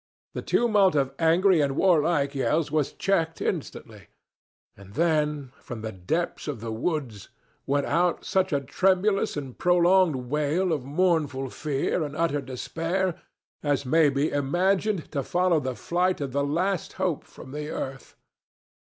The 0.33 0.41
tumult 0.41 0.95
of 0.95 1.13
angry 1.19 1.61
and 1.61 1.75
warlike 1.75 2.33
yells 2.33 2.71
was 2.71 2.91
checked 2.91 3.39
instantly, 3.39 4.07
and 4.75 4.95
then 4.95 5.51
from 5.61 5.81
the 5.81 5.91
depths 5.91 6.47
of 6.47 6.59
the 6.59 6.71
woods 6.71 7.29
went 7.67 7.85
out 7.85 8.25
such 8.25 8.51
a 8.51 8.61
tremulous 8.61 9.37
and 9.37 9.55
prolonged 9.55 10.15
wail 10.15 10.73
of 10.73 10.83
mournful 10.85 11.51
fear 11.51 12.01
and 12.01 12.17
utter 12.17 12.41
despair 12.41 13.13
as 13.61 13.85
may 13.85 14.09
be 14.09 14.31
imagined 14.31 15.11
to 15.11 15.21
follow 15.21 15.59
the 15.59 15.75
flight 15.75 16.19
of 16.19 16.31
the 16.31 16.43
last 16.43 16.93
hope 16.93 17.23
from 17.23 17.51
the 17.51 17.69
earth. 17.69 18.15